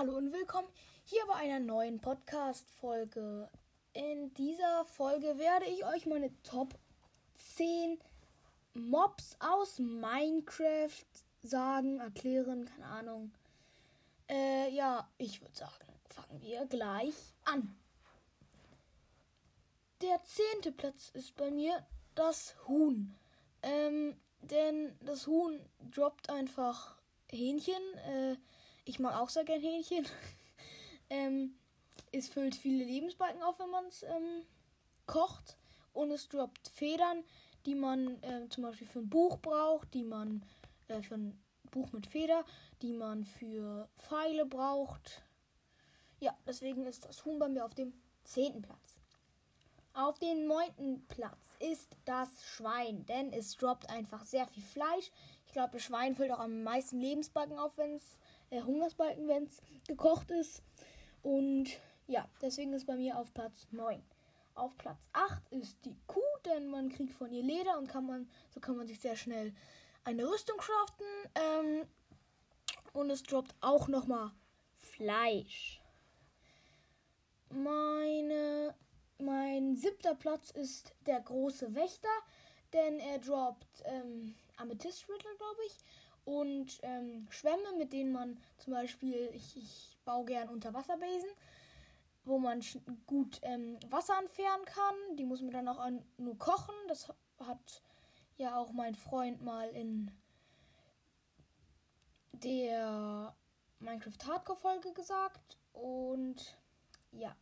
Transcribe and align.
Hallo 0.00 0.16
und 0.16 0.32
willkommen 0.32 0.68
hier 1.04 1.20
bei 1.28 1.34
einer 1.34 1.60
neuen 1.60 2.00
Podcast-Folge. 2.00 3.50
In 3.92 4.32
dieser 4.32 4.86
Folge 4.86 5.36
werde 5.36 5.66
ich 5.66 5.84
euch 5.84 6.06
meine 6.06 6.32
Top 6.42 6.74
10 7.56 7.98
Mobs 8.72 9.36
aus 9.40 9.78
Minecraft 9.78 11.04
sagen, 11.42 12.00
erklären, 12.00 12.64
keine 12.64 12.86
Ahnung. 12.86 13.30
Äh, 14.30 14.70
ja, 14.70 15.06
ich 15.18 15.42
würde 15.42 15.54
sagen, 15.54 15.84
fangen 16.08 16.40
wir 16.40 16.64
gleich 16.64 17.34
an. 17.44 17.76
Der 20.00 20.18
zehnte 20.24 20.72
Platz 20.72 21.10
ist 21.12 21.36
bei 21.36 21.50
mir 21.50 21.86
das 22.14 22.54
Huhn. 22.66 23.14
Ähm, 23.62 24.16
denn 24.40 24.96
das 25.02 25.26
Huhn 25.26 25.60
droppt 25.94 26.30
einfach 26.30 26.96
Hähnchen. 27.28 27.82
Äh, 28.06 28.36
ich 28.84 28.98
mag 28.98 29.16
auch 29.16 29.28
sehr 29.28 29.44
gern 29.44 29.60
Hähnchen. 29.60 30.06
ähm, 31.10 31.54
es 32.12 32.28
füllt 32.28 32.54
viele 32.54 32.84
Lebensbalken 32.84 33.42
auf, 33.42 33.58
wenn 33.58 33.70
man 33.70 33.86
es 33.86 34.02
ähm, 34.02 34.42
kocht. 35.06 35.56
Und 35.92 36.10
es 36.10 36.28
droppt 36.28 36.68
Federn, 36.68 37.24
die 37.66 37.74
man 37.74 38.22
äh, 38.22 38.48
zum 38.48 38.64
Beispiel 38.64 38.86
für 38.86 39.00
ein 39.00 39.10
Buch 39.10 39.38
braucht, 39.38 39.92
die 39.92 40.04
man 40.04 40.44
äh, 40.88 41.02
für 41.02 41.16
ein 41.16 41.42
Buch 41.70 41.92
mit 41.92 42.06
Feder, 42.06 42.44
die 42.82 42.92
man 42.92 43.24
für 43.24 43.88
Pfeile 43.98 44.46
braucht. 44.46 45.22
Ja, 46.20 46.36
deswegen 46.46 46.86
ist 46.86 47.04
das 47.04 47.24
Huhn 47.24 47.38
bei 47.38 47.48
mir 47.48 47.64
auf 47.64 47.74
dem 47.74 47.92
zehnten 48.24 48.62
Platz. 48.62 49.00
Auf 49.92 50.18
dem 50.18 50.46
neunten 50.46 51.04
Platz 51.08 51.50
ist 51.58 51.96
das 52.04 52.28
Schwein, 52.44 53.04
denn 53.06 53.32
es 53.32 53.56
droppt 53.56 53.90
einfach 53.90 54.24
sehr 54.24 54.46
viel 54.46 54.62
Fleisch. 54.62 55.10
Ich 55.46 55.52
glaube, 55.52 55.72
das 55.72 55.82
Schwein 55.82 56.14
füllt 56.14 56.30
auch 56.30 56.38
am 56.38 56.62
meisten 56.62 57.00
Lebensbalken 57.00 57.58
auf, 57.58 57.76
wenn 57.76 57.96
es 57.96 58.16
äh, 58.50 58.62
Hungersbalken, 58.62 59.28
wenn 59.28 59.44
es 59.44 59.62
gekocht 59.86 60.30
ist. 60.30 60.62
Und 61.22 61.70
ja, 62.06 62.28
deswegen 62.40 62.72
ist 62.72 62.86
bei 62.86 62.96
mir 62.96 63.18
auf 63.18 63.32
Platz 63.32 63.66
9. 63.70 64.02
Auf 64.54 64.76
Platz 64.76 64.98
8 65.12 65.48
ist 65.50 65.84
die 65.84 65.96
Kuh, 66.06 66.20
denn 66.44 66.68
man 66.68 66.90
kriegt 66.90 67.12
von 67.12 67.32
ihr 67.32 67.42
Leder 67.42 67.78
und 67.78 67.88
kann 67.88 68.06
man, 68.06 68.28
so 68.50 68.60
kann 68.60 68.76
man 68.76 68.86
sich 68.86 69.00
sehr 69.00 69.16
schnell 69.16 69.54
eine 70.04 70.28
Rüstung 70.28 70.56
craften. 70.58 71.06
Ähm, 71.34 71.86
und 72.92 73.10
es 73.10 73.22
droppt 73.22 73.54
auch 73.60 73.88
nochmal 73.88 74.32
Fleisch. 74.76 75.80
Meine, 77.50 78.74
mein 79.18 79.76
siebter 79.76 80.14
Platz 80.14 80.50
ist 80.50 80.92
der 81.06 81.20
große 81.20 81.74
Wächter, 81.74 82.08
denn 82.72 82.98
er 83.00 83.18
droppt 83.18 83.82
ähm, 83.84 84.34
Amethyst-Riddle, 84.56 85.36
glaube 85.36 85.60
ich, 85.66 85.74
und 86.24 86.78
ähm, 86.82 87.26
Schwämme, 87.30 87.76
mit 87.78 87.92
denen 87.92 88.12
man 88.12 88.38
zum 88.58 88.72
Beispiel, 88.72 89.30
ich, 89.32 89.56
ich 89.56 89.98
baue 90.04 90.24
gern 90.24 90.48
Unterwasserbesen, 90.48 91.28
wo 92.24 92.38
man 92.38 92.62
gut 93.06 93.40
ähm, 93.42 93.78
Wasser 93.88 94.18
entfernen 94.18 94.64
kann. 94.64 95.16
Die 95.16 95.24
muss 95.24 95.40
man 95.40 95.52
dann 95.52 95.68
auch 95.68 95.88
nur 96.18 96.38
kochen. 96.38 96.74
Das 96.88 97.12
hat 97.38 97.82
ja 98.36 98.56
auch 98.56 98.72
mein 98.72 98.94
Freund 98.94 99.42
mal 99.42 99.68
in 99.70 100.10
der 102.32 103.34
Minecraft 103.78 104.26
Hardcore 104.26 104.58
Folge 104.58 104.92
gesagt. 104.92 105.58
Und 105.72 106.58
ja. 107.12 107.34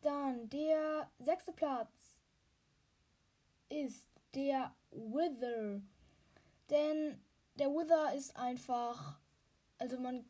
Dann 0.00 0.50
der 0.50 1.10
sechste 1.18 1.52
Platz 1.52 2.20
ist 3.70 4.06
der 4.34 4.74
Wither. 4.90 5.80
Denn 6.68 7.24
der 7.56 7.70
Wither 7.70 8.14
ist 8.14 8.36
einfach. 8.36 9.18
Also 9.78 9.98
man. 9.98 10.24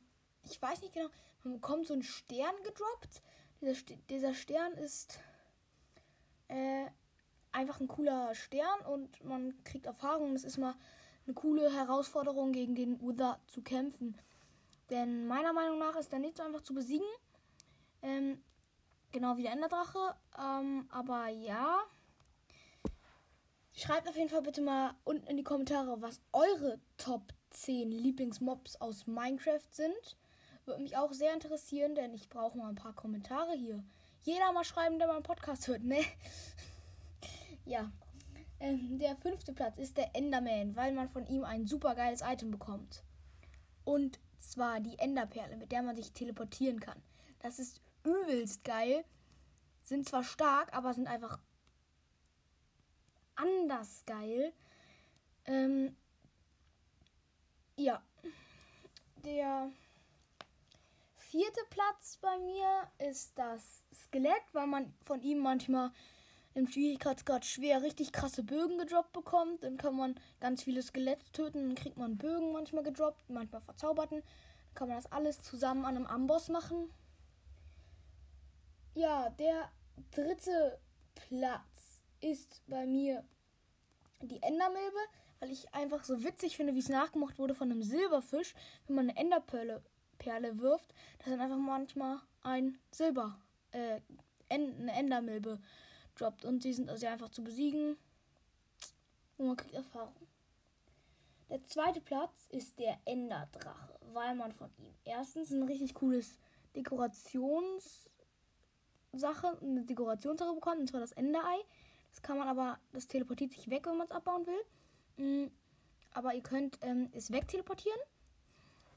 Ich 0.45 0.61
weiß 0.61 0.83
nicht 0.83 0.95
genau. 0.95 1.09
Man 1.43 1.55
bekommt 1.55 1.87
so 1.87 1.95
einen 1.95 2.03
Stern 2.03 2.55
gedroppt. 2.65 3.23
Dieser, 3.61 3.97
dieser 4.09 4.35
Stern 4.35 4.73
ist. 4.75 5.19
Äh, 6.49 6.87
einfach 7.53 7.81
ein 7.81 7.89
cooler 7.89 8.35
Stern 8.35 8.81
und 8.93 9.25
man 9.25 9.55
kriegt 9.65 9.87
Erfahrung. 9.87 10.35
Es 10.35 10.45
ist 10.45 10.59
mal 10.59 10.75
eine 11.27 11.35
coole 11.35 11.73
Herausforderung, 11.73 12.53
gegen 12.53 12.75
den 12.75 13.01
Wither 13.01 13.39
zu 13.47 13.63
kämpfen. 13.63 14.19
Denn 14.91 15.27
meiner 15.27 15.53
Meinung 15.53 15.79
nach 15.79 15.97
ist 15.97 16.13
er 16.13 16.19
nicht 16.19 16.37
so 16.37 16.43
einfach 16.43 16.61
zu 16.61 16.75
besiegen. 16.75 17.07
Ähm, 18.03 18.43
genau 19.13 19.37
wie 19.37 19.43
der 19.43 19.53
Enderdrache. 19.53 20.17
Ähm, 20.39 20.87
aber 20.91 21.29
ja. 21.29 21.81
Schreibt 23.85 24.09
auf 24.09 24.17
jeden 24.17 24.31
Fall 24.31 24.41
bitte 24.41 24.63
mal 24.63 24.95
unten 25.05 25.27
in 25.27 25.37
die 25.37 25.45
Kommentare, 25.45 26.01
was 26.01 26.19
eure 26.33 26.81
Top 26.97 27.35
10 27.51 27.91
Lieblingsmobs 27.91 28.77
aus 28.77 29.07
Minecraft 29.07 29.61
sind. 29.73 30.17
Würde 30.65 30.81
mich 30.81 30.97
auch 30.97 31.13
sehr 31.13 31.35
interessieren, 31.35 31.95
denn 31.95 32.15
ich 32.15 32.31
brauche 32.31 32.57
mal 32.57 32.71
ein 32.71 32.77
paar 32.77 32.95
Kommentare 32.95 33.53
hier. 33.53 33.85
Jeder 34.23 34.53
mal 34.53 34.65
schreiben, 34.65 34.99
der 34.99 35.09
meinen 35.09 35.23
Podcast 35.23 35.69
hört, 35.69 35.85
ne? 35.85 36.03
ja. 37.67 37.93
Ähm, 38.59 38.99
der 38.99 39.17
fünfte 39.17 39.53
Platz 39.53 39.77
ist 39.77 39.99
der 39.99 40.17
Enderman, 40.17 40.75
weil 40.77 40.93
man 40.93 41.11
von 41.11 41.27
ihm 41.27 41.45
ein 41.45 41.67
super 41.67 41.95
geiles 41.95 42.23
Item 42.23 42.53
bekommt. 42.53 43.03
Und 43.85 44.19
zwar 44.39 44.81
die 44.81 44.99
Enderperle, 44.99 45.59
mit 45.59 45.73
der 45.73 45.83
man 45.83 45.95
sich 45.95 46.13
teleportieren 46.13 46.81
kann. 46.81 47.03
Das 47.41 47.59
ist 47.59 47.83
übelst 48.03 48.65
geil. 48.65 49.05
Sind 49.83 50.09
zwar 50.09 50.25
stark, 50.25 50.75
aber 50.75 50.95
sind 50.95 51.07
einfach 51.07 51.39
anders 53.37 54.05
geil. 54.07 54.53
Ähm, 55.47 55.97
ja. 57.77 58.03
Der 59.25 59.71
vierte 61.17 61.61
Platz 61.71 62.19
bei 62.21 62.39
mir 62.39 62.69
ist 62.99 63.33
das 63.39 63.83
Skelett, 63.93 64.43
weil 64.53 64.67
man 64.67 64.93
von 65.05 65.21
ihm 65.23 65.39
manchmal 65.39 65.91
im 66.55 66.69
Schwierigkeitsgrad 66.69 67.45
schwer 67.45 67.83
richtig 67.83 68.13
krasse 68.13 68.45
Bögen 68.45 68.79
gedroppt 68.79 69.13
bekommt. 69.13 69.65
Dann 69.65 69.77
kann 69.77 69.97
man 69.97 70.15
ganz 70.41 70.63
viele 70.63 70.83
Skelette 70.83 71.31
töten, 71.33 71.69
dann 71.69 71.75
kriegt 71.75 71.97
man 71.97 72.17
Bögen 72.17 72.53
manchmal 72.53 72.85
gedroppt, 72.85 73.29
manchmal 73.29 73.61
verzauberten. 73.61 74.21
Dann 74.21 74.75
kann 74.75 74.89
man 74.89 74.97
das 74.97 75.11
alles 75.11 75.43
zusammen 75.43 75.85
an 75.85 75.97
einem 75.97 76.07
Amboss 76.07 76.49
machen. 76.49 76.91
Ja, 78.95 79.31
der 79.31 79.71
dritte 80.13 80.79
Platz 81.15 81.84
ist 82.25 82.63
bei 82.67 82.87
mir 82.87 83.25
die 84.23 84.43
Endermilbe, 84.43 84.99
weil 85.41 85.51
ich 85.51 85.73
einfach 85.75 86.05
so 86.05 86.25
witzig 86.25 86.57
finde, 86.57 86.75
wie 86.75 86.79
es 86.79 86.89
nachgemacht 86.89 87.39
wurde 87.39 87.55
von 87.55 87.71
einem 87.71 87.83
Silberfisch, 87.83 88.55
wenn 88.87 88.97
man 88.97 89.11
eine 89.11 89.19
Enderperle 89.19 89.83
Perle 90.19 90.59
wirft, 90.59 90.95
dass 91.19 91.27
dann 91.27 91.41
einfach 91.41 91.59
manchmal 91.59 92.21
ein 92.43 92.79
Silber, 92.91 93.37
äh, 93.73 94.01
eine 94.49 94.93
Endermilbe 94.93 95.61
droppt. 96.15 96.45
Und 96.45 96.65
die 96.65 96.73
sind 96.73 96.89
also 96.89 97.07
einfach 97.07 97.31
zu 97.31 97.43
besiegen. 97.43 97.97
Und 99.37 99.47
man 99.49 99.57
kriegt 99.57 99.75
Erfahrung. 99.75 100.15
Der 101.51 101.63
zweite 101.65 102.01
Platz 102.01 102.47
ist 102.51 102.79
der 102.79 102.99
Enderdrache, 103.05 103.99
weil 104.13 104.35
man 104.35 104.53
von 104.53 104.71
ihm 104.79 104.95
erstens 105.05 105.51
ein 105.51 105.65
richtig 105.65 105.95
cooles 105.95 106.39
Dekorationssache, 106.75 108.09
eine 109.61 109.85
Dekorationssache 109.85 110.55
bekommt, 110.55 110.81
und 110.81 110.89
zwar 110.89 111.01
das 111.01 111.13
Enderei. 111.13 111.59
Das 112.15 112.23
kann 112.23 112.39
man 112.39 112.47
aber, 112.47 112.79
das 112.93 113.09
teleportiert 113.09 113.53
sich 113.53 113.69
weg, 113.69 113.87
wenn 113.87 113.97
man 113.97 114.07
es 114.07 114.13
abbauen 114.13 114.47
will. 114.47 115.47
Mm, 115.47 115.51
aber 116.13 116.33
ihr 116.33 116.43
könnt 116.43 116.79
ähm, 116.83 117.11
es 117.13 117.33
wegteleportieren. 117.33 117.99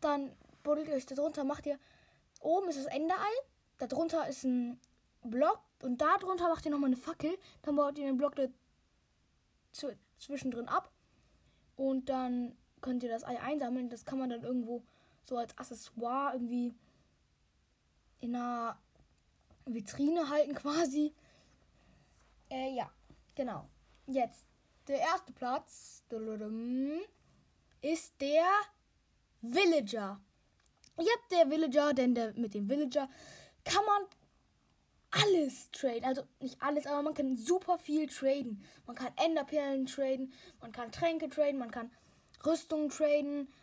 Dann 0.02 0.32
buddelt 0.62 0.88
ihr 0.88 0.94
euch 0.94 1.08
darunter, 1.08 1.44
macht 1.44 1.66
ihr, 1.66 1.80
oben 2.42 2.70
ist 2.70 2.78
das 2.78 2.86
Enderei, 2.86 3.34
darunter 3.80 4.28
ist 4.28 4.44
ein 4.44 4.80
Block 5.24 5.62
und 5.82 6.00
darunter 6.00 6.48
macht 6.48 6.66
ihr 6.66 6.72
nochmal 6.72 6.90
eine 6.90 6.96
Fackel. 6.96 7.36
Dann 7.64 7.76
baut 7.76 7.98
ihr 7.98 8.06
den 8.06 8.18
Block 8.18 8.36
zwischendrin 10.20 10.68
ab. 10.68 10.92
Und 11.76 12.10
dann 12.10 12.56
könnt 12.82 13.02
ihr 13.02 13.10
das 13.10 13.24
Ei 13.24 13.40
einsammeln. 13.42 13.90
Das 13.90 14.06
kann 14.06 14.20
man 14.20 14.30
dann 14.30 14.44
irgendwo 14.44 14.84
so 15.26 15.38
als 15.38 15.58
Accessoire 15.58 16.34
irgendwie 16.34 16.76
in 18.20 18.36
einer 18.36 18.80
Vitrine 19.66 20.30
halten 20.30 20.54
quasi. 20.56 21.16
Äh, 22.52 22.76
ja. 22.76 22.92
Genau. 23.38 23.70
Jetzt, 24.08 24.48
der 24.88 24.98
erste 24.98 25.32
Platz 25.32 26.04
ist 27.82 28.20
der 28.20 28.48
Villager. 29.42 30.20
Ja, 30.98 31.14
der 31.30 31.48
Villager, 31.48 31.94
denn 31.94 32.16
der, 32.16 32.34
mit 32.34 32.56
dem 32.56 32.68
Villager 32.68 33.08
kann 33.64 33.86
man 33.86 34.02
alles 35.12 35.70
traden. 35.70 36.04
Also 36.04 36.24
nicht 36.40 36.60
alles, 36.64 36.88
aber 36.88 37.04
man 37.04 37.14
kann 37.14 37.38
super 37.38 37.78
viel 37.78 38.08
traden. 38.08 38.64
Man 38.88 38.96
kann 38.96 39.14
Enderperlen 39.18 39.86
traden, 39.86 40.34
man 40.60 40.72
kann 40.72 40.92
Tränke 40.92 41.30
traden, 41.30 41.60
man 41.60 41.70
kann 41.70 41.92
Rüstungen 42.44 42.90
traden, 42.90 43.54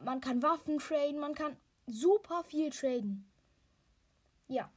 man 0.00 0.20
kann 0.20 0.42
Waffen 0.42 0.78
traden, 0.78 1.18
man 1.18 1.34
kann 1.34 1.56
super 1.86 2.44
viel 2.44 2.68
traden. 2.68 3.26
Ja. 4.48 4.70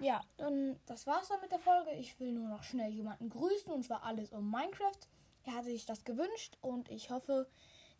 Ja, 0.00 0.20
dann 0.36 0.78
das 0.86 1.06
war's 1.06 1.28
dann 1.28 1.40
mit 1.40 1.50
der 1.50 1.58
Folge. 1.58 1.90
Ich 1.92 2.18
will 2.20 2.32
nur 2.32 2.48
noch 2.48 2.62
schnell 2.62 2.90
jemanden 2.90 3.28
grüßen 3.30 3.72
und 3.72 3.84
zwar 3.84 4.04
alles 4.04 4.32
um 4.32 4.50
Minecraft. 4.50 5.00
Er 5.44 5.54
hatte 5.54 5.66
sich 5.66 5.86
das 5.86 6.04
gewünscht 6.04 6.56
und 6.60 6.90
ich 6.90 7.10
hoffe, 7.10 7.48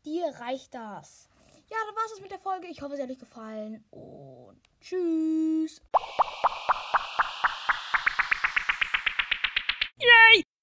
dir 0.04 0.26
reicht 0.38 0.74
das. 0.74 1.28
ja, 1.70 1.76
dann 1.86 1.96
war 1.96 2.04
es 2.14 2.20
mit 2.20 2.30
der 2.30 2.38
Folge. 2.38 2.68
Ich 2.68 2.82
hoffe, 2.82 2.94
es 2.94 3.00
hat 3.00 3.10
euch 3.10 3.18
gefallen 3.18 3.84
und 3.90 4.60
tschüss. 4.80 5.82